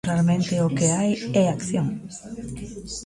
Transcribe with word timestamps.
Realmente 0.09 0.53
o 0.59 0.67
que 0.77 0.87
hai 0.97 1.11
é 1.41 1.43
acción. 1.47 1.87